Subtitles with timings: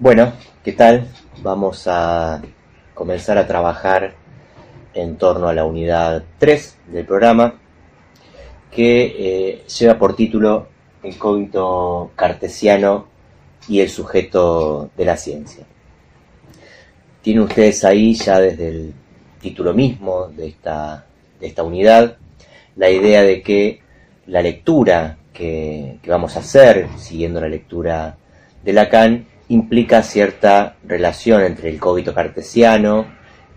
[0.00, 1.08] Bueno, ¿qué tal?
[1.42, 2.40] Vamos a
[2.94, 4.14] comenzar a trabajar
[4.94, 7.58] en torno a la unidad 3 del programa
[8.70, 10.68] que eh, lleva por título
[11.02, 13.08] El código cartesiano
[13.66, 15.66] y el sujeto de la ciencia.
[17.20, 18.94] Tienen ustedes ahí ya desde el
[19.40, 21.06] título mismo de esta,
[21.40, 22.18] de esta unidad
[22.76, 23.80] la idea de que
[24.28, 28.16] la lectura que, que vamos a hacer, siguiendo la lectura
[28.62, 33.06] de Lacan, implica cierta relación entre el cogito cartesiano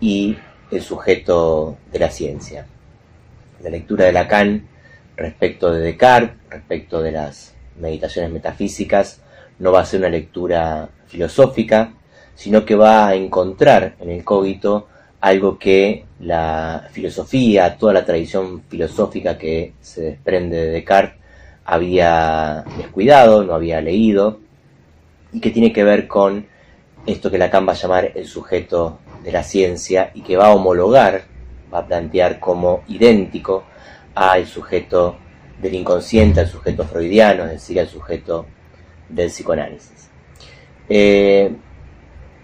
[0.00, 0.36] y
[0.70, 2.66] el sujeto de la ciencia.
[3.62, 4.66] La lectura de Lacan
[5.16, 9.22] respecto de Descartes, respecto de las meditaciones metafísicas,
[9.58, 11.92] no va a ser una lectura filosófica,
[12.34, 14.88] sino que va a encontrar en el cogito
[15.20, 21.20] algo que la filosofía, toda la tradición filosófica que se desprende de Descartes
[21.64, 24.40] había descuidado, no había leído,
[25.32, 26.46] y que tiene que ver con
[27.06, 30.54] esto que Lacan va a llamar el sujeto de la ciencia y que va a
[30.54, 31.24] homologar,
[31.72, 33.64] va a plantear como idéntico
[34.14, 35.16] al sujeto
[35.60, 38.46] del inconsciente, al sujeto freudiano, es decir, al sujeto
[39.08, 40.10] del psicoanálisis.
[40.88, 41.54] Eh,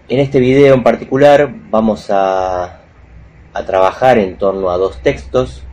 [0.07, 2.81] en este video en particular vamos a,
[3.53, 5.63] a trabajar en torno a dos textos,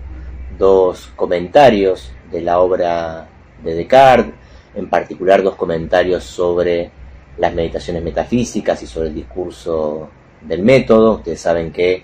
[0.59, 3.29] dos comentarios de la obra
[3.63, 4.35] de Descartes,
[4.75, 6.91] en particular dos comentarios sobre
[7.39, 10.09] las meditaciones metafísicas y sobre el discurso
[10.41, 11.15] del método.
[11.15, 12.03] Ustedes saben que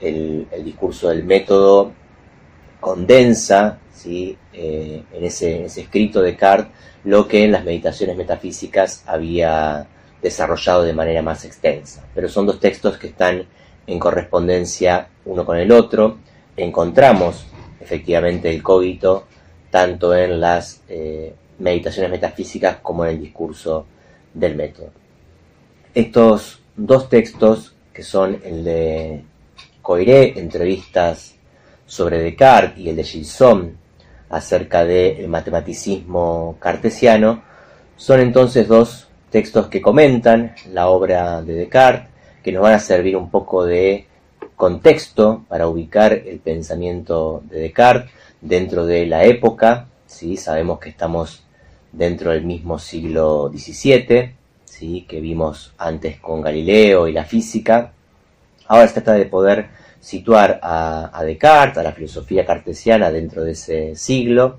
[0.00, 1.92] el, discurso del método
[2.80, 4.36] condensa ¿sí?
[4.52, 6.72] Eh, en, ese, escrito de Descartes
[7.04, 9.86] lo que en las meditaciones metafísicas había
[10.20, 12.04] desarrollado de manera más extensa.
[12.14, 13.46] Pero son dos textos que están
[13.86, 16.18] en correspondencia uno con el otro.
[16.56, 17.46] Encontramos
[17.80, 19.26] efectivamente el cogito
[19.70, 23.86] tanto en las eh, meditaciones metafísicas como en el discurso
[24.34, 24.90] del método.
[25.94, 29.24] Estos dos textos, que son el de
[29.82, 31.34] Coiré, entrevistas
[31.86, 33.76] sobre Descartes, y el de Gilson,
[34.28, 37.42] acerca del matematicismo cartesiano,
[37.96, 42.08] son entonces dos textos que comentan la obra de Descartes,
[42.42, 44.06] que nos van a servir un poco de
[44.56, 49.88] contexto para ubicar el pensamiento de Descartes dentro de la época.
[50.06, 50.36] ¿sí?
[50.36, 51.42] Sabemos que estamos
[51.92, 54.34] dentro del mismo siglo XVII,
[54.64, 55.04] ¿sí?
[55.08, 57.92] que vimos antes con Galileo y la física.
[58.66, 59.68] Ahora se trata de poder
[60.00, 64.58] situar a, Descartes, a la filosofía cartesiana dentro de ese siglo,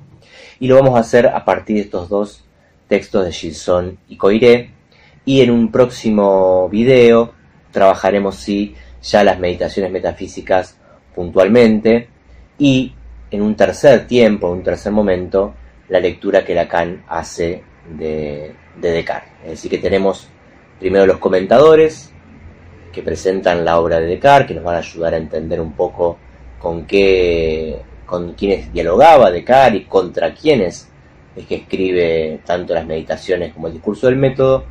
[0.59, 2.43] y lo vamos a hacer a partir de estos dos
[2.87, 4.71] textos de Gilson y Coiré,
[5.25, 7.33] y en un próximo video
[7.71, 10.77] trabajaremos sí ya las meditaciones metafísicas
[11.15, 12.07] puntualmente,
[12.59, 12.93] y
[13.31, 15.55] en un tercer tiempo, en un tercer momento,
[15.91, 17.63] la lectura que Lacan hace
[17.97, 19.29] de, Descartes.
[19.43, 20.29] Es decir, que tenemos
[20.79, 22.11] primero los comentadores
[22.93, 26.17] que presentan la obra de Descartes, que nos van a ayudar a entender un poco
[26.59, 30.87] con qué, con quiénes dialogaba Descartes y contra quiénes
[31.35, 34.63] es que escribe tanto las meditaciones como el discurso del método.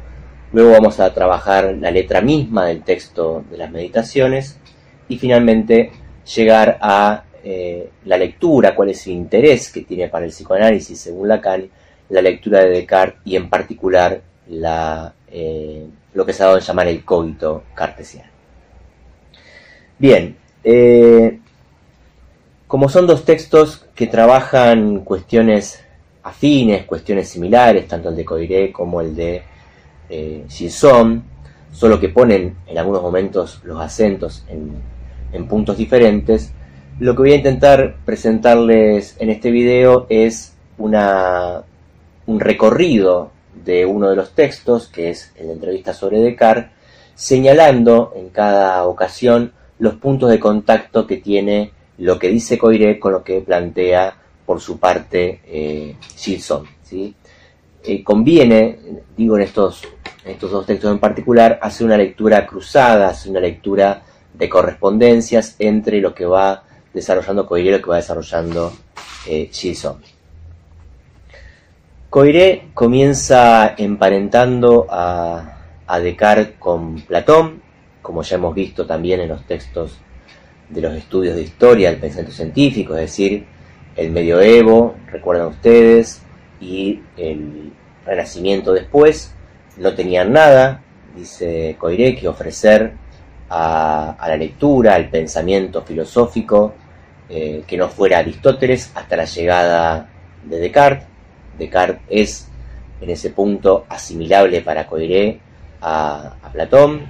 [0.53, 4.59] Luego vamos a trabajar la letra misma del texto de las meditaciones
[5.07, 5.93] y finalmente
[6.35, 11.29] llegar a eh, la lectura, cuál es el interés que tiene para el psicoanálisis según
[11.29, 11.69] Lacan,
[12.11, 16.61] la lectura de Descartes y en particular la, eh, lo que se ha dado a
[16.61, 18.29] llamar el cogito cartesiano.
[19.99, 21.39] Bien, eh,
[22.67, 25.83] como son dos textos que trabajan cuestiones
[26.23, 29.43] afines, cuestiones similares, tanto el de Coiré como el de
[30.09, 31.23] eh, Gilson,
[31.73, 36.53] solo que ponen en algunos momentos los acentos en puntos diferentes,
[37.01, 43.31] lo que voy a intentar presentarles en este video es un recorrido
[43.65, 46.71] de uno de los textos, que es el entrevista sobre Descartes,
[47.15, 53.13] señalando en cada ocasión los puntos de contacto que tiene lo que dice Coiré con
[53.13, 56.67] lo que plantea por su parte eh, Gilson.
[57.83, 58.79] Eh, conviene,
[59.17, 59.85] digo en estos,
[60.27, 64.03] en estos dos textos en particular, hacer una lectura cruzada, hacer una lectura
[64.35, 68.73] de correspondencias entre lo que va desarrollando Coiré que va desarrollando
[69.27, 70.01] eh, Gilson.
[72.09, 75.57] Coiré comienza emparentando a,
[76.03, 77.63] Descartes con Platón,
[78.01, 79.99] como ya hemos visto también en los textos
[80.69, 83.45] de los estudios de historia del pensamiento científico, es decir,
[83.97, 86.23] el medioevo, recuerdan ustedes,
[86.61, 87.73] y el
[88.07, 89.35] renacimiento después,
[89.79, 90.83] no tenían nada,
[91.17, 92.93] dice Coiré, que ofrecer
[93.51, 96.75] a, la lectura, al pensamiento filosófico,
[97.29, 100.09] eh, que no fuera Aristóteles hasta la llegada
[100.45, 101.07] de Descartes.
[101.59, 102.49] Descartes es
[103.01, 105.41] en ese punto asimilable para Coiré
[105.81, 107.03] a, Platón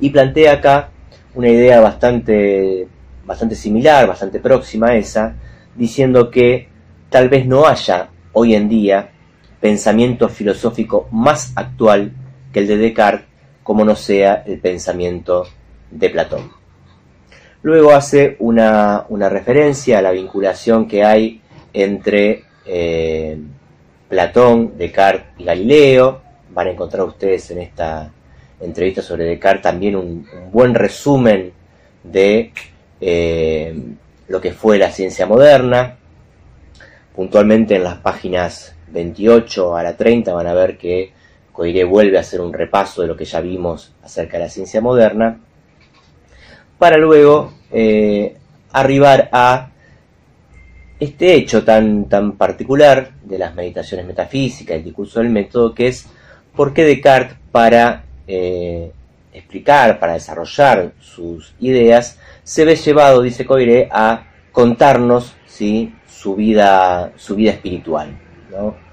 [0.00, 0.90] y plantea acá
[1.34, 2.86] una idea bastante,
[3.24, 5.34] bastante similar, bastante próxima a esa,
[5.74, 6.68] diciendo que
[7.10, 9.10] tal vez no haya hoy en día
[9.60, 12.12] pensamiento filosófico más actual
[12.52, 13.33] que el de Descartes,
[13.64, 15.46] como no sea el pensamiento
[15.90, 16.52] de Platón.
[17.62, 21.40] Luego hace una, referencia a la vinculación que hay
[21.72, 23.38] entre eh,
[24.06, 26.20] Platón, Descartes y Galileo.
[26.50, 28.12] Van a encontrar ustedes en esta
[28.60, 31.52] entrevista sobre Descartes también un, buen resumen
[32.02, 32.52] de
[33.00, 33.74] eh,
[34.28, 35.96] lo que fue la ciencia moderna.
[37.16, 41.13] Puntualmente en las páginas 28 a la 30 van a ver que
[41.54, 44.80] Coiré vuelve a hacer un repaso de lo que ya vimos acerca de la ciencia
[44.80, 45.38] moderna,
[46.78, 48.36] para luego eh,
[48.72, 49.70] arribar a
[50.98, 56.06] este hecho tan, tan particular de las meditaciones metafísicas, el discurso del método, que es
[56.56, 58.90] por qué Descartes para eh,
[59.32, 65.94] explicar, para desarrollar sus ideas, se ve llevado, dice Coiré, a contarnos ¿sí?
[66.08, 68.18] su, vida, su vida espiritual.
[68.50, 68.83] ¿no?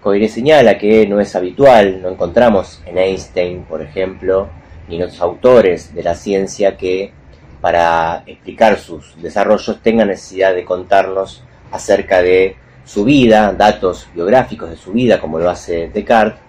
[0.00, 4.48] Coiré señala que no es habitual, no encontramos en Einstein, por ejemplo,
[4.88, 7.12] ni en otros autores de la ciencia que
[7.60, 14.76] para explicar sus desarrollos tenga necesidad de contarnos acerca de su vida, datos biográficos de
[14.76, 16.40] su vida, como lo hace Descartes.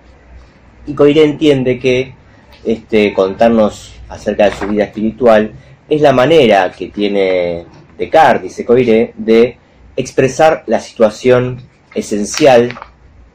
[0.88, 2.16] Y Coiré entiende que
[2.64, 5.52] este, contarnos acerca de su vida espiritual
[5.90, 7.66] es la manera que tiene
[7.98, 9.58] Descartes, dice Coiré, de
[9.98, 11.62] expresar la situación
[11.94, 12.70] esencial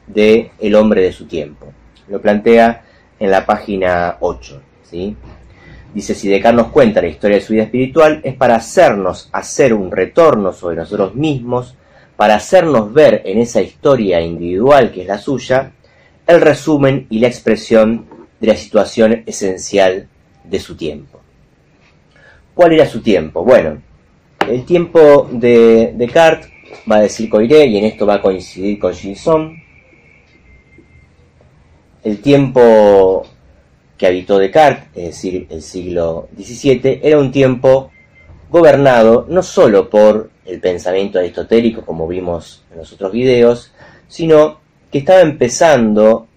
[0.07, 1.67] del el hombre de su tiempo.
[2.07, 2.85] Lo plantea
[3.19, 4.61] en la página 8.
[4.89, 5.15] ¿sí?
[5.93, 9.91] Dice, si nos cuenta la historia de su vida espiritual, es para hacernos hacer un
[9.91, 11.75] retorno sobre nosotros mismos,
[12.15, 15.71] para hacernos ver en esa historia individual que es la suya,
[16.25, 18.05] el resumen y la expresión
[18.39, 20.07] de la situación esencial
[20.43, 21.19] de su tiempo.
[22.53, 23.43] ¿Cuál era su tiempo?
[23.43, 23.81] Bueno,
[24.47, 26.51] el tiempo de Descartes,
[26.89, 29.63] va a decir Coiré, y en esto va a coincidir con Gilson,
[32.07, 33.25] el tiempo
[33.97, 37.91] que habitó Descartes, es decir, el siglo XVII, era un tiempo
[38.49, 43.73] gobernado no sólo por el pensamiento aristotélico, como vimos en los otros videos,
[44.07, 44.59] sino
[44.89, 46.27] que estaba empezando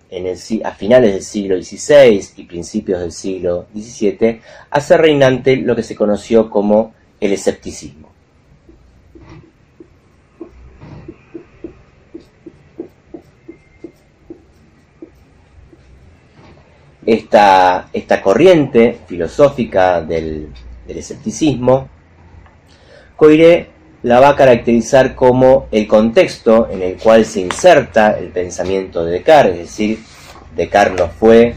[0.64, 4.40] a finales del siglo XVI y principios del siglo XVII
[4.70, 8.10] a ser reinante lo que se conoció como el escepticismo.
[17.12, 20.49] Esta, esta corriente filosófica del,
[20.87, 21.89] escepticismo,
[23.17, 23.69] Coiré
[24.05, 29.12] la va a caracterizar como el contexto en el cual se inserta el pensamiento de
[29.12, 29.99] Descartes, es decir,
[30.55, 31.55] Descartes no fue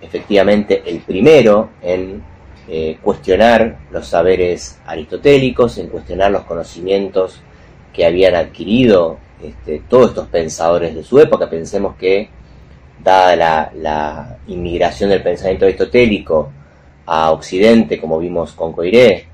[0.00, 2.22] efectivamente el primero en
[2.68, 7.40] eh, cuestionar los saberes aristotélicos, en cuestionar los conocimientos
[7.92, 11.48] que habían adquirido este, todos estos pensadores de su época.
[11.48, 12.28] Pensemos que
[13.02, 16.50] dada la, inmigración del pensamiento aristotélico
[17.06, 19.26] a Occidente, como vimos con Coiré,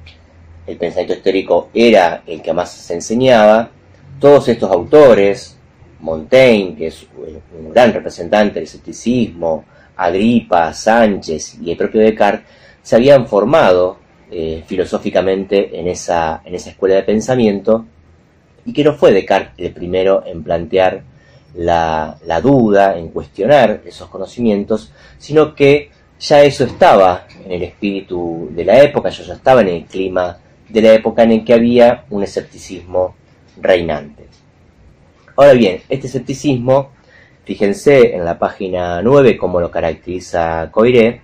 [0.66, 3.70] el pensamiento histórico era el que más se enseñaba,
[4.18, 5.56] todos estos autores,
[6.00, 9.64] Montaigne, que es un gran representante del escepticismo,
[9.96, 12.46] Agripa, Sánchez y el propio Descartes,
[12.82, 13.98] se habían formado
[14.30, 17.86] eh, filosóficamente en esa, en esa escuela de pensamiento
[18.64, 21.02] y que no fue Descartes el primero en plantear
[21.56, 28.64] la, duda, en cuestionar esos conocimientos, sino que ya eso estaba en el espíritu de
[28.64, 32.22] la época, ya estaba en el clima de la época en el que había un
[32.22, 33.14] escepticismo
[33.60, 34.26] reinante.
[35.36, 36.90] Ahora bien, este escepticismo,
[37.44, 41.22] fíjense en la página 9 como lo caracteriza Coiré,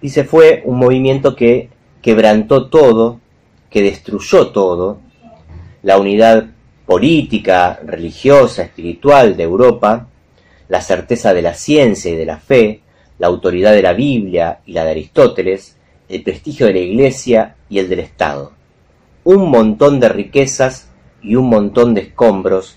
[0.00, 1.68] dice fue un movimiento que
[2.00, 3.20] quebrantó todo,
[3.68, 5.00] que destruyó todo,
[5.82, 6.46] la unidad
[6.90, 10.08] política, religiosa, espiritual de Europa,
[10.68, 12.80] la certeza de la ciencia y de la fe,
[13.20, 15.76] la autoridad de la Biblia y la de Aristóteles,
[16.08, 18.50] el prestigio de la Iglesia y el del Estado.
[19.22, 20.90] Un montón de riquezas
[21.22, 22.76] y un montón de escombros,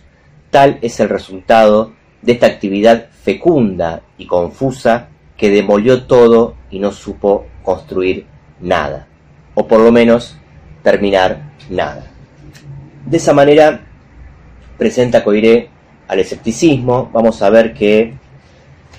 [0.52, 6.92] tal es el resultado de esta actividad fecunda y confusa que demolió todo y no
[6.92, 8.28] supo construir
[8.62, 9.08] nada,
[9.56, 10.38] o por lo menos
[10.84, 12.12] terminar nada.
[13.08, 13.88] De esa manera
[14.78, 15.70] presenta Coiré
[16.08, 17.10] al escepticismo.
[17.12, 18.14] Vamos a ver que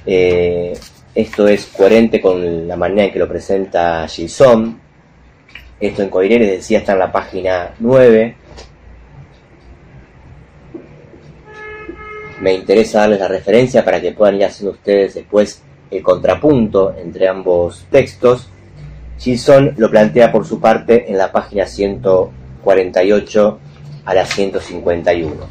[0.07, 0.73] eh,
[1.15, 4.81] esto es coherente con la manera en que lo presenta Gilson.
[5.81, 8.37] Esto en Coiré, les decía, está en la página 9.
[12.41, 17.29] Me interesa darles la referencia para que puedan ir haciendo ustedes después el contrapunto entre
[17.29, 18.49] ambos textos,
[19.19, 23.59] Gilson lo plantea por su parte en la página 148
[24.05, 25.49] a la 151.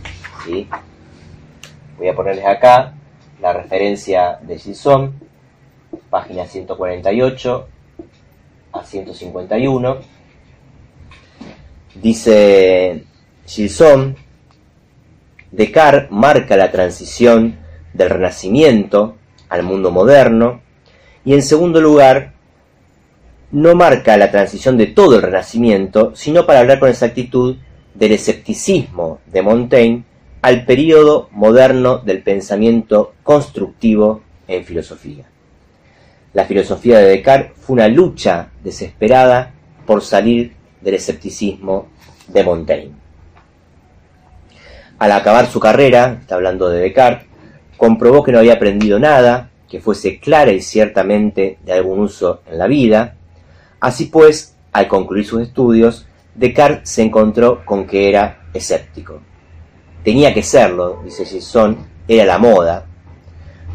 [1.98, 2.94] Voy a ponerles acá
[3.42, 5.14] la referencia de Gilson,
[6.10, 7.68] página 148
[8.74, 9.98] a 151.
[11.96, 13.04] Dice
[13.46, 14.16] Gilson,
[15.52, 17.60] Descartes marca la transición
[17.94, 19.18] del Renacimiento
[19.50, 20.62] al mundo moderno
[21.24, 22.34] y en segundo lugar
[23.52, 27.58] no marca la transición de todo el Renacimiento, sino para hablar con exactitud
[27.94, 30.04] del escepticismo de Montaigne
[30.42, 35.26] al periodo moderno del pensamiento constructivo en filosofía.
[36.34, 39.54] La filosofía de Descartes fue una lucha desesperada
[39.86, 41.88] por salir del escepticismo
[42.28, 42.96] de Montaigne.
[45.00, 47.28] Al acabar su carrera, está hablando de Descartes,
[47.78, 52.58] comprobó que no había aprendido nada, que fuese clara y ciertamente de algún uso en
[52.58, 53.16] la vida.
[53.80, 59.22] Así pues, al concluir sus estudios, Descartes se encontró con que era escéptico.
[60.04, 62.86] Tenía que serlo, dice Gilson, era la moda,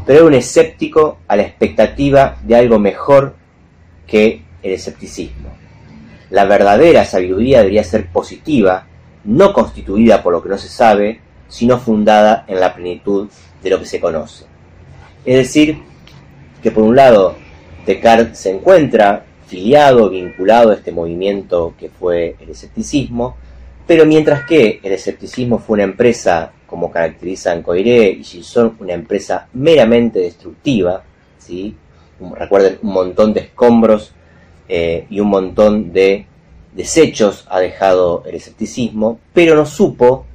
[0.05, 3.35] pero era un escéptico a la expectativa de algo mejor
[4.05, 5.49] que el escepticismo.
[6.29, 8.85] La verdadera sabiduría debería ser positiva,
[9.23, 13.29] no constituida por lo que no se sabe, sino fundada en la plenitud
[13.63, 14.45] de lo que se conoce.
[15.25, 15.81] Es decir,
[16.61, 17.35] que por un lado
[17.85, 23.35] Descartes se encuentra filiado, vinculado a este movimiento que fue el escepticismo,
[23.87, 29.47] pero mientras que el escepticismo fue una empresa, como caracterizan Coiré y Gilson, una empresa
[29.53, 31.03] meramente destructiva,
[31.39, 31.75] ¿sí?
[32.37, 34.13] recuerden, un montón de escombros
[34.67, 36.27] eh, y un montón de
[36.73, 40.25] desechos ha dejado el escepticismo, pero no supo,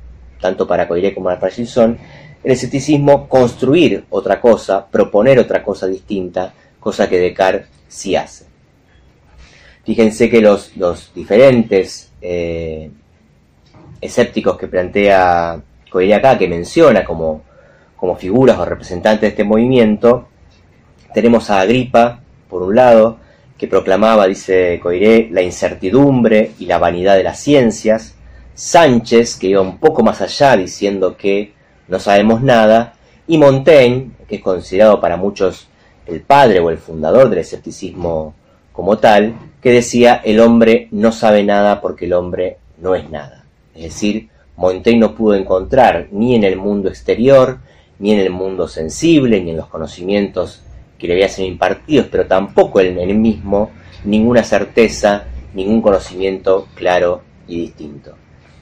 [0.40, 1.96] tanto para Coiré como para Gilson,
[2.42, 8.53] el escepticismo construir otra cosa, proponer otra cosa distinta, cosa que Descartes sí hace.
[9.84, 10.72] Fíjense que los,
[11.14, 12.90] diferentes eh,
[14.00, 17.42] escépticos que plantea Coiré acá, que menciona como,
[17.96, 20.28] como figuras o representantes de este movimiento,
[21.12, 23.18] tenemos a Agripa, por un lado,
[23.56, 28.16] que proclamaba, dice Coiré, la incertidumbre y la vanidad de las ciencias,
[28.54, 31.52] Sánchez, que iba un poco más allá diciendo que
[31.88, 32.94] no sabemos nada,
[33.26, 35.68] y Montaigne, que es considerado para muchos
[36.06, 38.34] el padre o el fundador del escepticismo
[38.72, 43.46] como tal, que decía el hombre no sabe nada porque el hombre no es nada.
[43.74, 44.28] Es decir,
[44.58, 47.60] Montaigne no pudo encontrar ni en el mundo exterior,
[47.98, 50.62] ni en el mundo sensible, ni en los conocimientos
[50.98, 53.70] que le habían sido impartidos, pero tampoco en él mismo
[54.04, 58.14] ninguna certeza, ningún conocimiento claro y distinto.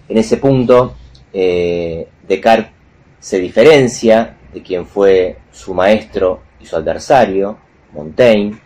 [0.09, 0.95] En ese punto,
[1.33, 2.71] eh, Descartes
[3.19, 7.59] se diferencia de quien fue su maestro y su adversario,
[7.91, 8.57] Montaigne.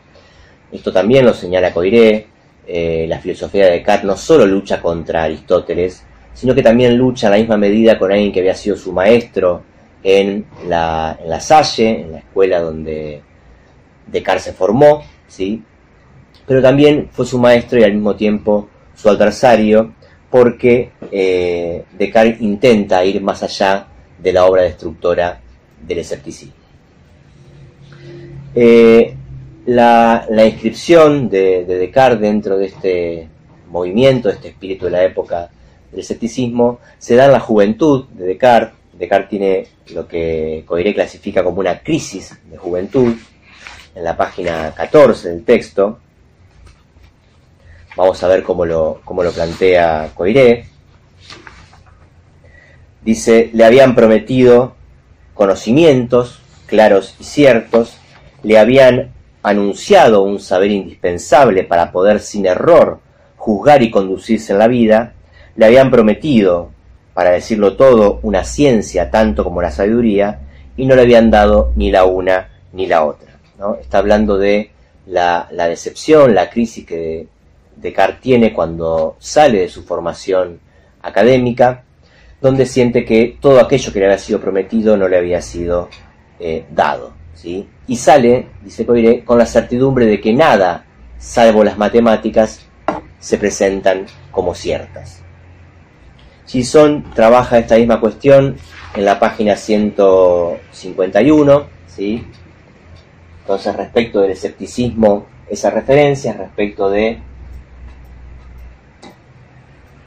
[0.72, 2.26] Esto también lo señala Coiré.
[2.68, 6.02] Eh, la filosofía de Descartes no solo lucha contra Aristóteles,
[6.34, 9.62] sino que también lucha en la misma medida con alguien que había sido su maestro
[10.02, 13.22] en la, en la Salle, en la escuela donde
[14.06, 15.62] Descartes se formó, ¿sí?
[16.46, 19.94] pero también fue su maestro y al mismo tiempo su adversario,
[20.30, 25.40] porque eh, Descartes intenta ir más allá de la obra destructora
[25.86, 26.54] del escepticismo.
[28.54, 29.15] Eh,
[29.66, 33.28] la, inscripción de, de, Descartes dentro de este
[33.68, 35.50] movimiento, este espíritu de la época
[35.90, 38.74] del escepticismo, se da en la juventud de Descartes.
[38.92, 43.14] Descartes tiene lo que Coiré clasifica como una crisis de juventud,
[43.96, 45.98] en la página 14 del texto.
[47.96, 50.66] Vamos a ver cómo lo, cómo lo plantea Coiré.
[53.02, 54.76] Dice, le habían prometido
[55.34, 57.96] conocimientos claros y ciertos,
[58.42, 59.15] le habían
[59.46, 62.98] anunciado un saber indispensable para poder sin error
[63.36, 65.12] juzgar y conducirse en la vida,
[65.54, 66.72] le habían prometido,
[67.14, 70.40] para decirlo todo, una ciencia tanto como la sabiduría,
[70.76, 73.38] y no le habían dado ni la una ni la otra.
[73.56, 73.76] ¿no?
[73.76, 74.72] Está hablando de
[75.06, 77.28] la, decepción, la crisis que
[77.76, 80.58] Descartes tiene cuando sale de su formación
[81.02, 81.84] académica
[82.40, 85.88] donde siente que todo aquello que le había sido prometido no le había sido
[86.40, 87.15] eh, dado.
[87.36, 87.68] ¿Sí?
[87.86, 90.84] Y sale, dice Coiré, con la certidumbre de que nada,
[91.18, 92.66] salvo las matemáticas,
[93.20, 95.22] se presentan como ciertas.
[96.46, 98.56] Gison trabaja esta misma cuestión
[98.94, 102.26] en la página 151, ¿sí?
[103.40, 107.20] Entonces, respecto del escepticismo, esa referencia, respecto de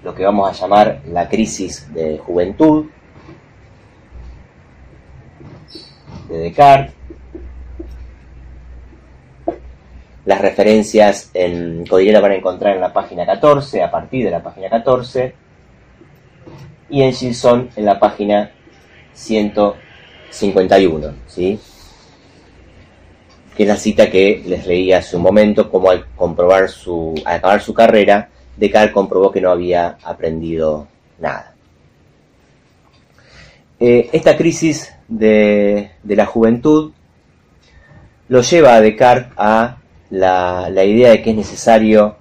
[0.03, 2.86] lo que vamos a llamar la crisis de juventud
[6.29, 6.99] de Descartes.
[10.29, 14.29] Las referencias en Codiría las van a encontrar en la página 14, a partir de
[14.29, 15.33] la página 14,
[16.91, 18.51] y en Gilson en la página
[19.15, 21.59] 151, ¿sí?
[23.57, 27.59] que es la cita que les leí hace un momento, como al comprobar su, acabar
[27.59, 31.55] su carrera, Descartes comprobó que no había aprendido nada.
[33.79, 36.91] Eh, esta crisis de, la juventud
[38.27, 39.78] lo lleva a Descartes a
[40.09, 42.15] la, idea de que es necesario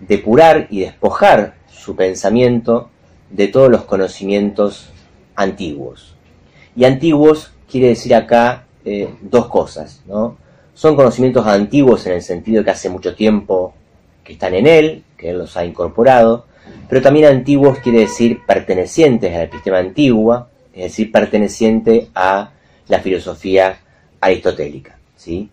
[0.00, 2.90] depurar y despojar su pensamiento
[3.30, 4.90] de todos los conocimientos
[5.34, 6.14] antiguos.
[6.76, 10.36] Y antiguos quiere decir acá eh, dos cosas, ¿no?
[10.74, 13.74] Son conocimientos antiguos en el sentido que hace mucho tiempo
[14.24, 16.46] que están en él, que él los ha incorporado,
[16.88, 22.50] pero también antiguos quiere decir pertenecientes a la epistema antigua, es decir, perteneciente a
[22.88, 23.78] la filosofía
[24.20, 24.98] aristotélica.
[25.16, 25.48] ¿sí?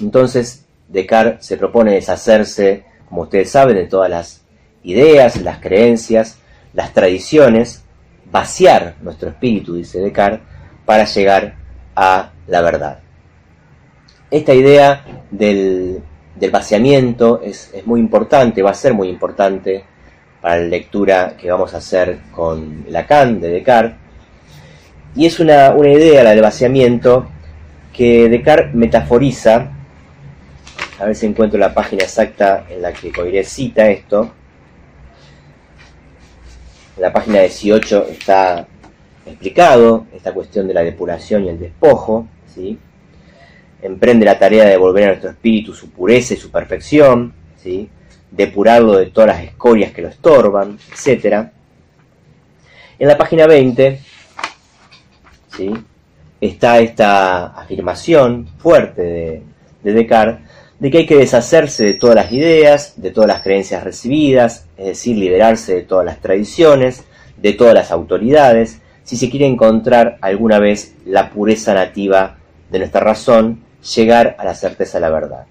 [0.00, 4.42] Entonces, Descartes se propone deshacerse, como ustedes saben, de todas las
[4.82, 6.38] ideas, las creencias,
[6.72, 7.84] las tradiciones,
[8.30, 10.40] vaciar nuestro espíritu, dice Descartes,
[10.84, 11.54] para llegar
[11.94, 13.00] a la verdad.
[14.30, 16.02] Esta idea del,
[16.50, 19.84] vaciamiento es, muy importante, va a ser muy importante
[20.40, 23.96] para la lectura que vamos a hacer con Lacan de Descartes.
[25.14, 27.28] Y es una, idea, la del vaciamiento,
[27.92, 29.72] que Descartes metaforiza,
[30.98, 34.32] a ver si encuentro la página exacta en la que Coiré cita esto,
[36.96, 38.66] en la página 18 está
[39.26, 42.78] explicado esta cuestión de la depuración y el despojo, ¿sí?
[43.82, 47.90] emprende la tarea de devolver a nuestro espíritu su pureza y su perfección, ¿sí?
[48.30, 51.48] depurarlo de todas las escorias que lo estorban, etc.
[52.98, 54.00] En la página 20
[55.54, 55.74] ¿sí?
[56.40, 59.42] está esta afirmación fuerte de,
[59.82, 63.82] de Descartes de que hay que deshacerse de todas las ideas, de todas las creencias
[63.82, 67.04] recibidas, es decir, liberarse de todas las tradiciones,
[67.36, 72.38] de todas las autoridades, si se quiere encontrar alguna vez la pureza nativa
[72.70, 73.62] de nuestra razón
[73.94, 75.46] llegar a la certeza de la verdad.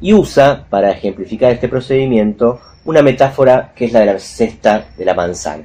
[0.00, 5.04] Y usa, para ejemplificar este procedimiento, una metáfora que es la de la cesta de
[5.04, 5.64] la manzana.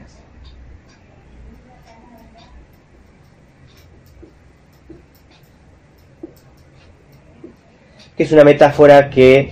[8.21, 9.51] Es una metáfora que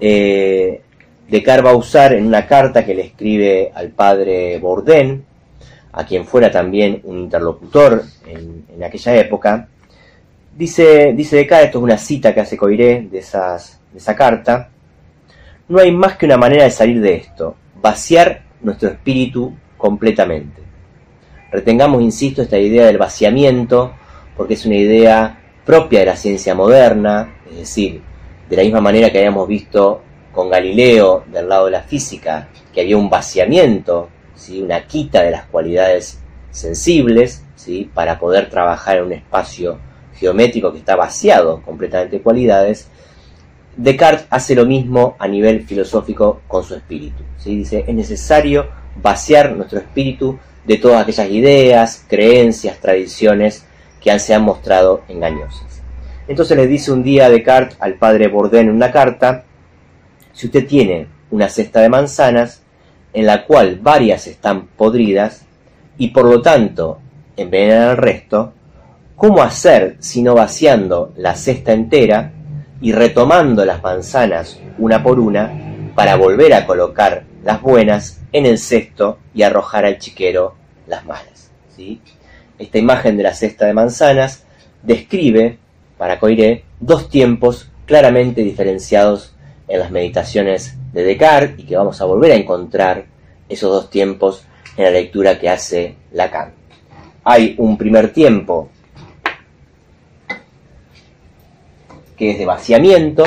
[0.00, 0.82] eh,
[1.28, 5.24] Descartes va a usar en una carta que le escribe al padre Bourdain,
[5.92, 9.68] a quien fuera también un interlocutor en, aquella época,
[10.54, 14.68] Dice, dice Descartes, esto es una cita que hace Coiré de, esas, de esa carta,
[15.66, 20.60] no hay más que una manera de salir de esto, vaciar nuestro espíritu completamente.
[21.50, 23.94] Retengamos, insisto, esta idea del vaciamiento,
[24.36, 28.02] porque es una idea propia de la ciencia moderna, es decir,
[28.48, 32.80] de la misma manera que habíamos visto con Galileo del lado de la física, que
[32.80, 34.60] había un vaciamiento, ¿sí?
[34.60, 36.18] una quita de las cualidades
[36.50, 37.90] sensibles, ¿sí?
[37.92, 39.78] para poder trabajar en un espacio
[40.14, 42.88] geométrico que está vaciado completamente de cualidades,
[43.76, 47.22] Descartes hace lo mismo a nivel filosófico con su espíritu.
[47.38, 47.56] ¿sí?
[47.56, 48.68] Dice, es necesario
[49.00, 53.64] vaciar nuestro espíritu de todas aquellas ideas, creencias, tradiciones
[54.02, 55.82] que se han mostrado engañosas.
[56.28, 59.44] Entonces le dice un día Descartes al padre Bourdain en una carta,
[60.32, 62.62] si usted tiene una cesta de manzanas
[63.12, 65.44] en la cual varias están podridas
[65.98, 66.98] y por lo tanto
[67.36, 68.52] envenenan al resto,
[69.22, 72.32] ¿Cómo hacer sino vaciando la cesta entera
[72.80, 78.58] y retomando las manzanas una por una para volver a colocar las buenas en el
[78.58, 80.56] cesto y arrojar al chiquero
[80.88, 81.52] las malas?
[81.76, 82.00] ¿sí?
[82.62, 84.44] Esta imagen de la cesta de manzanas
[84.84, 85.58] describe,
[85.98, 89.34] para Coiré, dos tiempos claramente diferenciados
[89.66, 93.06] en las meditaciones de Descartes y que vamos a volver a encontrar
[93.48, 94.44] esos dos tiempos
[94.76, 96.52] en la lectura que hace Lacan.
[97.24, 98.68] Hay un primer tiempo
[102.16, 103.24] que es de vaciamiento.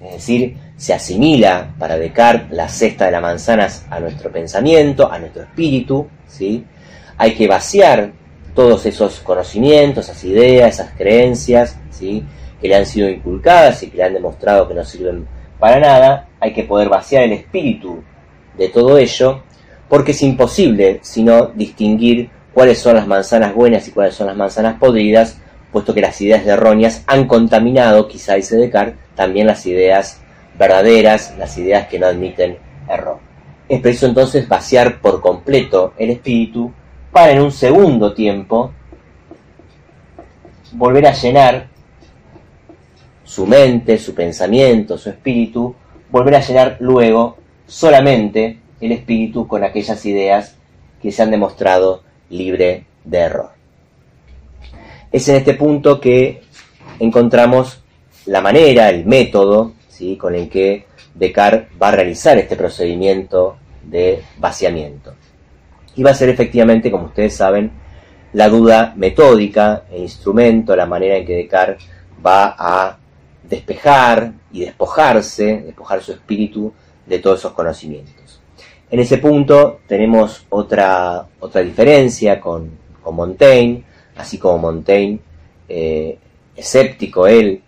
[0.00, 5.18] Es decir, se asimila para Descartes la cesta de las manzanas a nuestro pensamiento, a
[5.18, 6.64] nuestro espíritu, ¿sí?
[7.18, 8.12] Hay que vaciar
[8.54, 12.24] todos esos conocimientos, esas ideas, esas creencias, ¿sí?
[12.60, 15.26] que le han sido inculcadas y que le han demostrado que no sirven
[15.58, 18.02] para nada, hay que poder vaciar el espíritu
[18.56, 19.42] de todo ello
[19.88, 24.78] porque es imposible sino distinguir cuáles son las manzanas buenas y cuáles son las manzanas
[24.78, 25.38] podridas,
[25.72, 30.20] puesto que las ideas erróneas han contaminado, quizá dice Descartes, también las ideas
[30.58, 33.18] verdaderas, las ideas que no admiten error.
[33.68, 36.72] es preciso entonces vaciar por completo el espíritu
[37.10, 38.72] para en un segundo tiempo
[40.72, 41.68] volver a llenar
[43.24, 45.74] su mente, su pensamiento, su espíritu,
[46.10, 50.56] volver a llenar luego solamente el espíritu con aquellas ideas
[51.00, 53.50] que se han demostrado libre de error.
[55.10, 56.42] Es en este punto que
[56.98, 57.81] encontramos
[58.26, 60.16] la manera, el método, ¿sí?
[60.16, 65.14] con el que Descartes va a realizar este procedimiento de vaciamiento.
[65.94, 67.70] Y va a ser efectivamente, como ustedes saben,
[68.32, 71.84] la duda metódica, el instrumento, la manera en que Descartes
[72.24, 72.98] va a
[73.42, 76.72] despejar y despojarse, despojar su espíritu
[77.06, 78.40] de todos esos conocimientos.
[78.90, 83.82] En ese punto tenemos otra, otra diferencia con, Montaigne,
[84.16, 85.18] así como Montaigne,
[85.68, 86.18] eh,
[86.54, 87.62] escéptico él,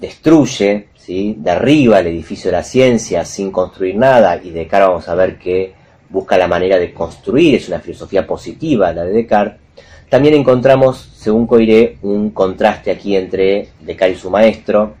[0.00, 1.36] destruye, ¿sí?
[1.38, 5.74] derriba el edificio de la ciencia sin construir nada y Descartes vamos a ver que
[6.10, 9.60] busca la manera de construir, es una filosofía positiva la de Descartes,
[10.08, 14.94] también encontramos, según Coiré, un contraste aquí entre Descartes y su maestro,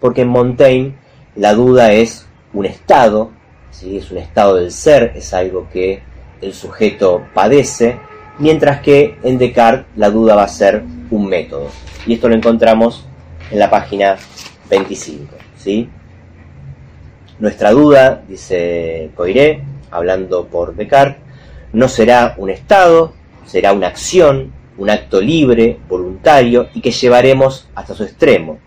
[0.00, 0.94] porque en Montaigne
[1.36, 3.30] la duda es un estado,
[3.70, 3.96] ¿sí?
[3.96, 6.02] es un estado del ser, es algo que
[6.40, 7.96] el sujeto padece,
[8.38, 11.68] mientras que en Descartes la duda va a ser un método.
[12.06, 13.06] Y esto lo encontramos
[13.54, 14.16] en la página
[14.68, 15.32] 25.
[15.56, 15.88] ¿sí?
[17.38, 19.62] Nuestra duda, dice Coiré,
[19.92, 21.22] hablando por Descartes,
[21.72, 23.12] no será un estado,
[23.46, 28.58] será una acción, un acto libre, voluntario y que llevaremos hasta su extremo,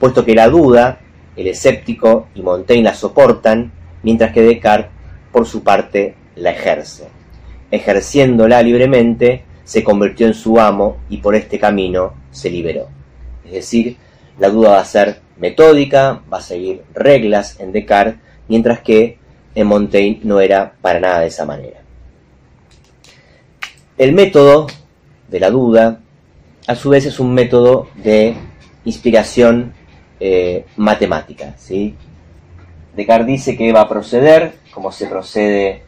[0.00, 0.98] puesto que la duda,
[1.36, 3.70] el escéptico y Montaigne la soportan,
[4.02, 4.90] mientras que Descartes,
[5.30, 7.08] por su parte, la ejerce.
[7.70, 12.88] Ejerciéndola libremente, se convirtió en su amo y por este camino se liberó.
[13.44, 13.98] Es decir,
[14.38, 18.16] la duda va a ser metódica, va a seguir reglas en Descartes,
[18.48, 19.18] mientras que
[19.54, 21.80] en Montaigne no era para nada de esa manera.
[23.96, 24.66] El método
[25.28, 26.00] de la duda,
[26.66, 28.36] a su vez, es un método de
[28.84, 29.72] inspiración
[30.20, 31.54] eh, matemática.
[31.56, 31.94] ¿sí?
[32.94, 35.82] Descartes dice que va a proceder como se procede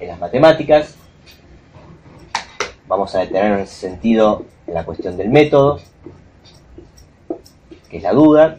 [0.00, 0.96] en las matemáticas.
[2.88, 5.80] Vamos a detenernos en ese sentido en la cuestión del método,
[7.98, 8.58] es la duda,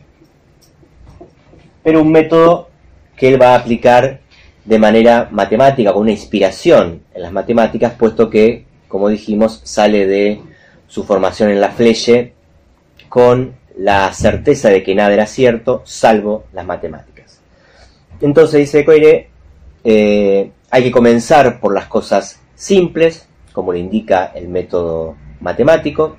[1.84, 2.70] pero un método
[3.16, 4.22] que él va a aplicar
[4.64, 10.42] de manera matemática, con una inspiración en las matemáticas, puesto que como dijimos, sale de
[10.88, 12.34] su formación en la Fleche
[13.10, 17.42] con la certeza de que nada era cierto, salvo las matemáticas.
[18.22, 19.30] Entonces dice Coire,
[19.84, 26.16] eh, hay que comenzar por las cosas simples, como lo indica el método matemático.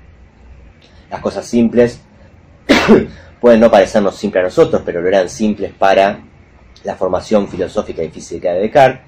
[1.09, 2.01] Las cosas simples
[3.41, 6.19] pueden no parecernos simples a nosotros, pero lo eran simples para
[6.83, 9.01] la formación filosófica y física de Descartes.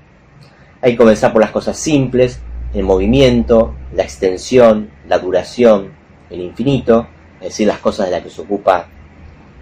[0.81, 2.39] Hay que comenzar por las cosas simples,
[2.73, 5.91] el movimiento, la extensión, la duración,
[6.29, 7.07] el infinito,
[7.39, 8.87] es decir, las cosas de las que se ocupa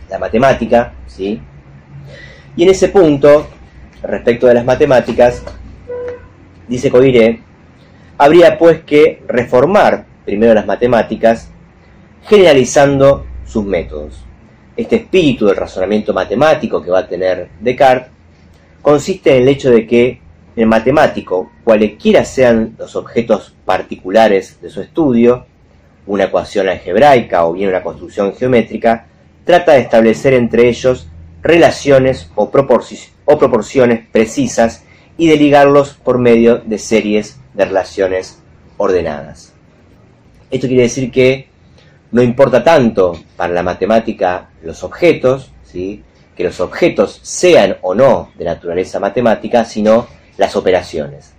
[0.09, 1.41] la matemática, ¿sí?
[2.55, 3.47] Y en ese punto,
[4.01, 5.43] respecto de las matemáticas,
[6.67, 7.41] dice Coiré,
[8.17, 11.49] habría pues que reformar primero las matemáticas,
[12.27, 14.23] generalizando sus métodos.
[14.75, 18.11] Este espíritu del razonamiento matemático que va a tener Descartes
[18.81, 20.21] consiste en el hecho de que
[20.55, 25.45] el matemático, cualesquiera sean los objetos particulares de su estudio,
[26.07, 29.07] una ecuación algebraica o bien una construcción geométrica,
[29.43, 31.07] trata de establecer entre ellos
[31.41, 34.83] relaciones o, proporciones precisas
[35.17, 38.41] y de ligarlos por medio de series de relaciones
[38.77, 39.53] ordenadas.
[40.49, 41.49] Esto quiere decir que
[42.11, 46.03] no importa tanto para la matemática los objetos, ¿sí?
[46.35, 51.33] que los objetos sean o no de naturaleza matemática, sino las operaciones.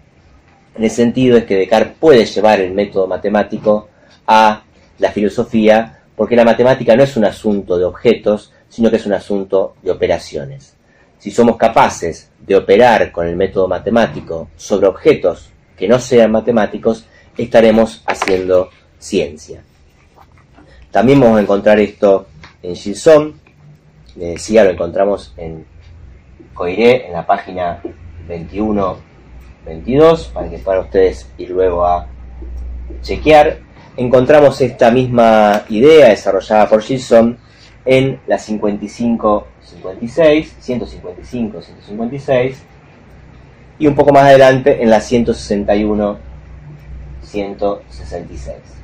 [0.76, 3.88] En el sentido es que Descartes puede llevar el método matemático
[4.26, 4.62] a
[4.98, 9.12] la filosofía porque la matemática no es un asunto de objetos, sino que es un
[9.12, 10.74] asunto de operaciones.
[11.18, 17.07] Si somos capaces de operar con el método matemático sobre objetos que no sean matemáticos,
[17.37, 19.62] estaremos haciendo ciencia.
[20.90, 22.27] También vamos a encontrar esto
[22.62, 23.35] en Gilson,
[24.16, 25.64] le decía, lo encontramos en
[26.55, 27.81] Coiré, en la página
[28.27, 28.96] 21,
[29.66, 32.07] 22, para que puedan ustedes ir luego a
[33.03, 33.59] chequear.
[33.96, 37.38] Encontramos esta misma idea desarrollada por Gilson
[37.85, 42.62] en la 55, 56, 155, 156
[43.79, 46.18] y un poco más adelante en la 161,
[47.22, 48.78] 166.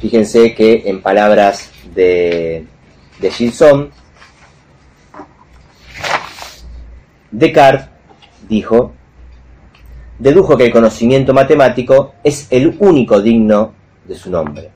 [0.00, 2.64] Fíjense que en palabras de,
[3.20, 3.90] de Gilson,
[7.30, 7.88] Descartes
[8.48, 8.92] dijo,
[10.18, 13.74] dedujo que el conocimiento matemático es el único digno
[14.06, 14.70] de su nombre.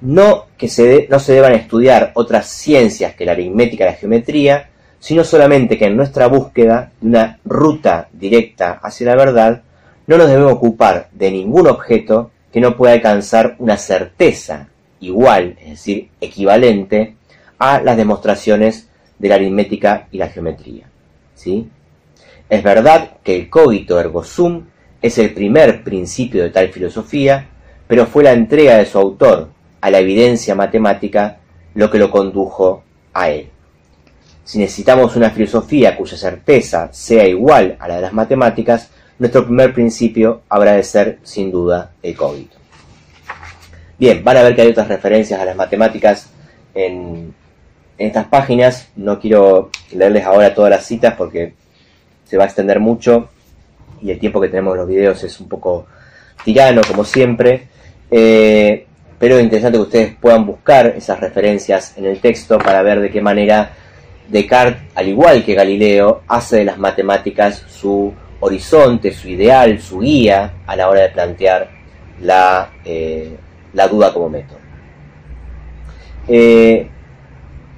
[0.00, 4.70] No que se no se deban estudiar otras ciencias que la aritmética y la geometría,
[4.98, 9.62] sino solamente que en nuestra búsqueda de una ruta directa hacia la verdad,
[10.06, 14.68] no nos debemos ocupar de ningún objeto que no pueda alcanzar una certeza
[15.00, 17.16] igual, es decir, equivalente
[17.58, 18.88] a las demostraciones
[19.18, 20.86] de la aritmética y la geometría.
[21.34, 21.68] ¿sí?
[22.48, 24.66] Es verdad que el cogito ergo sum
[25.00, 27.48] es el primer principio de tal filosofía,
[27.88, 29.48] pero fue la entrega de su autor
[29.80, 31.38] a la evidencia matemática
[31.74, 33.48] lo que lo condujo a él.
[34.44, 39.72] Si necesitamos una filosofía cuya certeza sea igual a la de las matemáticas, nuestro primer
[39.72, 42.56] principio habrá de ser, sin duda, el cogito.
[43.98, 46.30] Bien, van a ver que hay otras referencias a las matemáticas
[46.74, 47.34] en,
[47.98, 48.88] en estas páginas.
[48.96, 51.54] No quiero leerles ahora todas las citas porque
[52.24, 53.28] se va a extender mucho
[54.02, 55.86] y el tiempo que tenemos en los videos es un poco
[56.44, 57.68] tirano, como siempre.
[58.10, 58.86] Eh,
[59.18, 63.10] pero es interesante que ustedes puedan buscar esas referencias en el texto para ver de
[63.10, 63.72] qué manera
[64.28, 68.12] Descartes, al igual que Galileo, hace de las matemáticas su
[68.44, 71.70] horizonte, su ideal, su guía a la hora de plantear
[72.20, 73.36] la, eh,
[73.72, 74.58] la duda como método.
[76.26, 76.88] Eh,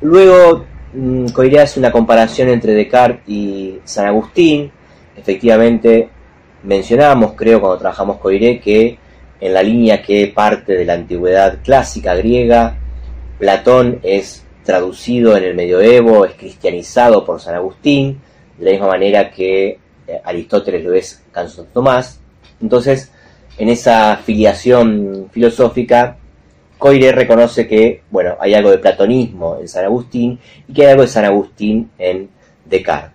[0.01, 4.71] luego, mm, Coiré hace una comparación entre Descartes y San Agustín.
[5.15, 6.09] Efectivamente,
[6.63, 8.99] mencionamos, creo, cuando trabajamos Coiré, que
[9.41, 12.79] en la línea que parte de la antigüedad clásica griega,
[13.39, 18.23] Platón es traducido en el medioevo, es cristianizado por San Agustín,
[18.57, 19.84] de la misma manera que
[20.25, 22.21] Aristóteles lo es Santo Tomás.
[22.61, 23.11] Entonces,
[23.59, 26.17] en esa filiación filosófica,
[26.79, 30.39] Coire reconoce que, bueno, hay algo de platonismo en San Agustín
[30.69, 32.29] y que hay algo de San Agustín en
[32.65, 33.13] Descartes.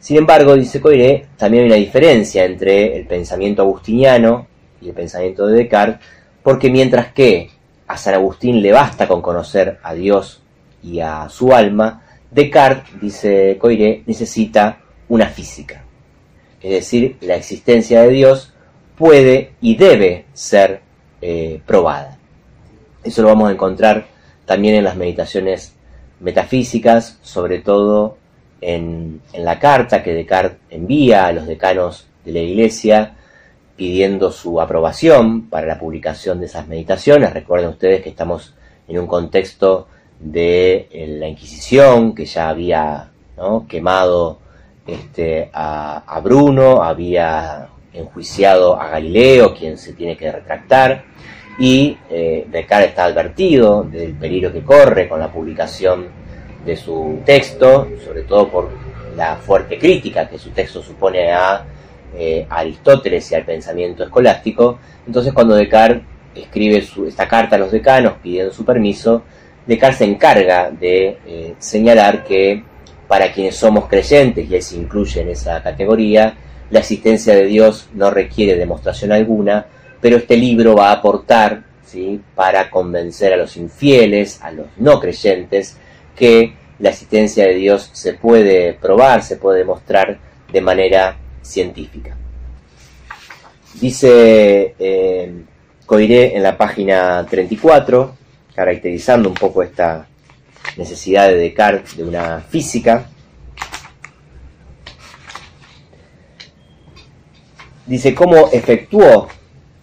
[0.00, 4.46] Sin embargo, dice Coire, también hay una diferencia entre el pensamiento agustiniano
[4.80, 6.06] y el pensamiento de Descartes,
[6.42, 7.50] porque mientras que
[7.86, 10.42] a San Agustín le basta con conocer a Dios
[10.82, 15.85] y a su alma, Descartes, dice Coire, necesita una física.
[16.66, 18.52] Es decir, la existencia de Dios
[18.98, 20.80] puede y debe ser
[21.22, 22.18] eh, probada.
[23.04, 24.08] Eso lo vamos a encontrar
[24.46, 25.76] también en las meditaciones
[26.18, 28.16] metafísicas, sobre todo
[28.60, 33.14] en, la carta que Descartes envía a los decanos de la Iglesia
[33.76, 37.32] pidiendo su aprobación para la publicación de esas meditaciones.
[37.32, 38.54] Recuerden ustedes que estamos
[38.88, 39.86] en un contexto
[40.18, 43.12] de eh, la Inquisición, que ya había
[43.68, 44.40] quemado
[44.86, 51.04] este, a, Bruno, había enjuiciado a Galileo, quien se tiene que retractar,
[51.58, 56.06] y eh, Descartes está advertido del peligro que corre con la publicación
[56.64, 58.70] de su texto, sobre todo por
[59.16, 61.64] la fuerte crítica que su texto supone a
[62.14, 64.78] eh, Aristóteles y al pensamiento escolástico.
[65.06, 66.02] Entonces cuando Descartes
[66.34, 69.22] escribe esta carta a los decanos pidiendo su permiso,
[69.66, 72.62] Descartes se encarga de eh, señalar que
[73.08, 76.36] para quienes somos creyentes, y él se incluye en esa categoría,
[76.70, 79.66] la existencia de Dios no requiere demostración alguna,
[80.00, 82.20] pero este libro va a aportar ¿sí?
[82.34, 85.76] para convencer a los infieles, a los no creyentes,
[86.16, 90.18] que la existencia de Dios se puede probar, se puede demostrar
[90.52, 92.16] de manera científica.
[93.80, 95.32] Dice eh,
[95.86, 98.16] Coiré en la página 34,
[98.54, 100.08] caracterizando un poco esta
[100.76, 103.06] necesidad de Descartes de una física.
[107.86, 109.28] Dice cómo efectuó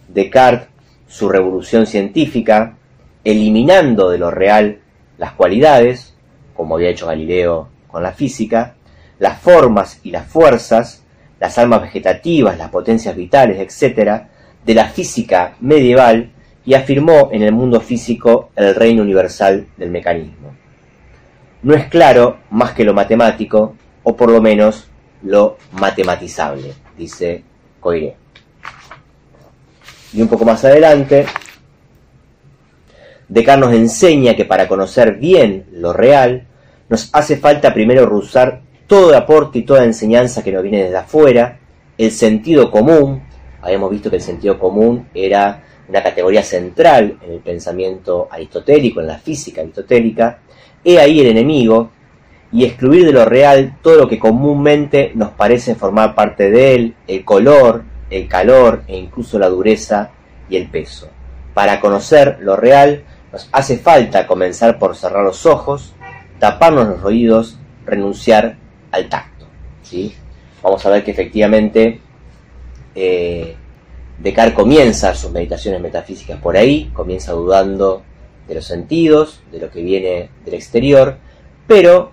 [0.07, 0.73] Descartes
[1.07, 2.75] su revolución científica,
[3.23, 4.79] eliminando de lo real
[5.19, 6.15] las cualidades,
[6.55, 8.75] como había hecho Galileo con la física,
[9.19, 11.03] las formas y las fuerzas,
[11.39, 14.23] las almas vegetativas, las potencias vitales, etc.,
[14.65, 16.31] de la física medieval
[16.65, 20.62] y afirmó en el mundo físico el reino universal del mecanismo.
[21.63, 24.89] No es claro más que lo matemático, o por lo menos
[25.21, 27.43] lo matematizable, dice
[27.79, 28.17] Coiré.
[30.11, 31.25] Y un poco más adelante,
[33.29, 36.45] Descartes nos enseña que para conocer bien lo real,
[36.89, 41.59] nos hace falta primero usar todo aporte y toda enseñanza que nos viene desde afuera,
[41.97, 43.23] el sentido común,
[43.61, 49.07] habíamos visto que el sentido común era una categoría central en el pensamiento aristotélico, en
[49.07, 50.39] la física aristotélica,
[50.83, 51.91] he ahí el enemigo,
[52.51, 56.95] y excluir de lo real todo lo que comúnmente nos parece formar parte de él,
[57.07, 60.11] el color, el calor e incluso la dureza
[60.47, 61.09] y el peso.
[61.55, 65.93] Para conocer lo real nos hace falta comenzar por cerrar los ojos,
[66.37, 68.55] taparnos los oídos, renunciar
[68.91, 69.47] al tacto.
[69.81, 70.13] ¿sí?
[70.61, 71.99] vamos a ver que efectivamente
[72.95, 73.55] eh,
[74.19, 78.03] Descartes comienza sus meditaciones metafísicas por ahí, comienza dudando
[78.47, 81.17] de los sentidos, de lo que viene del exterior,
[81.67, 82.11] pero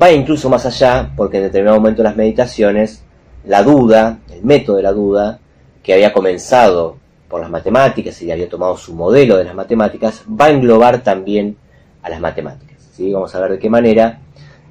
[0.00, 3.04] va incluso más allá, porque en determinado momento de las meditaciones,
[3.44, 5.40] la duda, el método de la duda,
[5.82, 10.46] que había comenzado por las matemáticas y había tomado su modelo de las matemáticas, va
[10.46, 11.56] a englobar también
[12.02, 12.90] a las matemáticas.
[12.92, 13.12] ¿sí?
[13.12, 14.20] Vamos a ver de qué manera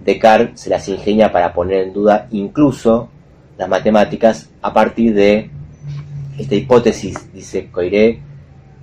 [0.03, 3.09] Descartes se las ingenia para poner en duda incluso
[3.57, 5.49] las matemáticas a partir de
[6.37, 8.21] esta hipótesis, dice Coiré,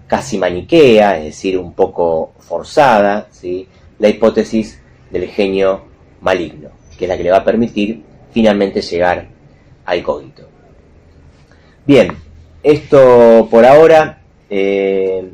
[0.07, 3.69] casi maniquea, es decir, un poco forzada, ¿sí?
[3.99, 5.85] la hipótesis del genio
[6.21, 9.29] maligno, que es la que le va a permitir finalmente llegar
[9.85, 10.49] al cogito.
[11.87, 12.16] Bien,
[12.62, 15.31] esto por ahora, eh,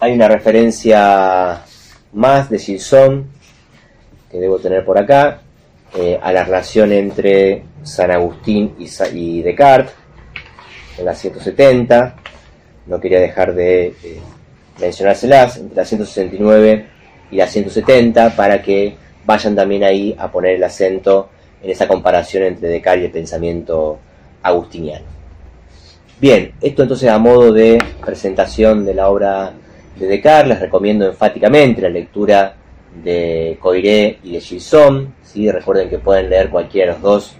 [0.00, 1.62] hay una referencia
[2.12, 3.26] más de Gilson
[4.30, 5.40] que debo tener por acá,
[5.96, 9.94] eh, a la relación entre San Agustín y, Descartes,
[10.98, 12.16] en la 170,
[12.88, 14.20] no quería dejar de eh,
[14.80, 16.86] mencionárselas, entre la 169
[17.30, 18.96] y la 170, para que
[19.26, 21.28] vayan también ahí a poner el acento
[21.62, 23.98] en esa comparación entre Descartes y el pensamiento
[24.42, 25.04] agustiniano.
[26.20, 29.52] Bien, esto entonces a modo de presentación de la obra
[29.98, 32.54] de Descartes, les recomiendo enfáticamente la lectura
[33.04, 35.14] de Coiré y de Gilson.
[35.22, 35.50] ¿sí?
[35.50, 37.34] Recuerden que pueden leer cualquiera de los dos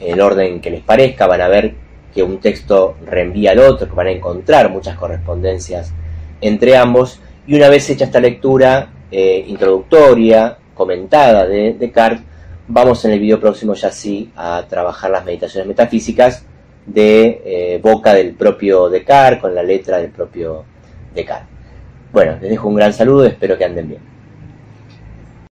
[0.00, 1.83] en el orden que les parezca, van a ver
[2.14, 5.92] que un texto reenvía al otro, que van a encontrar muchas correspondencias
[6.40, 7.20] entre ambos.
[7.46, 12.24] Y una vez hecha esta lectura eh, introductoria, comentada de Descartes,
[12.68, 16.44] vamos en el video próximo ya sí a trabajar las meditaciones metafísicas
[16.86, 20.64] de eh, boca del propio Descartes, con la letra del propio
[21.14, 21.48] Descartes.
[22.12, 24.13] Bueno, les dejo un gran saludo espero que anden bien.